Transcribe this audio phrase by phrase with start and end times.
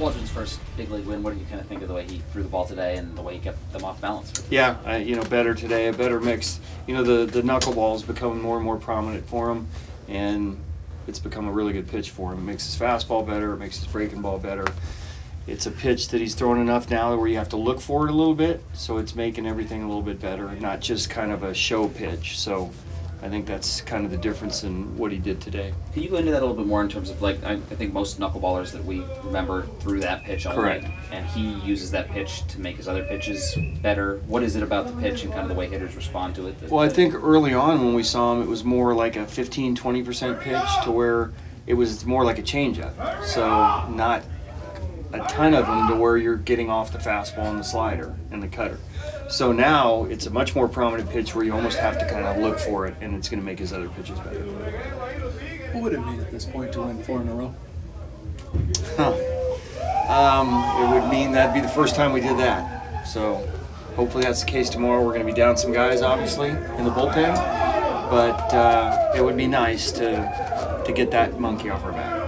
[0.00, 1.22] Waldron's first big league win.
[1.22, 3.16] What do you kind of think of the way he threw the ball today and
[3.16, 4.32] the way he kept them off balance?
[4.50, 6.58] Yeah, uh, you know, better today, a better mix.
[6.86, 9.68] You know, the the knuckleball is becoming more and more prominent for him,
[10.08, 10.58] and
[11.06, 12.38] it's become a really good pitch for him.
[12.38, 13.52] It makes his fastball better.
[13.52, 14.66] It makes his breaking ball better.
[15.46, 18.10] It's a pitch that he's throwing enough now where you have to look for it
[18.10, 21.42] a little bit, so it's making everything a little bit better, not just kind of
[21.42, 22.38] a show pitch.
[22.38, 22.70] So,
[23.22, 25.74] I think that's kind of the difference in what he did today.
[25.92, 27.58] Can you go into that a little bit more in terms of like I, I
[27.58, 30.86] think most knuckleballers that we remember threw that pitch only, Correct.
[31.12, 34.18] and he uses that pitch to make his other pitches better.
[34.26, 36.58] What is it about the pitch and kind of the way hitters respond to it?
[36.60, 39.26] That, Well, I think early on when we saw him, it was more like a
[39.26, 41.32] 15 20% pitch to where
[41.66, 43.24] it was more like a changeup.
[43.24, 43.46] So,
[43.90, 44.24] not
[45.12, 48.42] a ton of them to where you're getting off the fastball and the slider and
[48.42, 48.78] the cutter.
[49.28, 52.38] So now it's a much more prominent pitch where you almost have to kind of
[52.38, 54.40] look for it, and it's going to make his other pitches better.
[55.72, 57.54] What would it mean at this point to win four in a row?
[58.96, 59.14] Huh.
[60.08, 60.48] Um,
[60.82, 63.06] it would mean that'd be the first time we did that.
[63.06, 63.46] So
[63.94, 65.00] hopefully that's the case tomorrow.
[65.00, 67.34] We're going to be down some guys, obviously, in the bullpen.
[68.10, 72.19] But uh, it would be nice to to get that monkey off our back.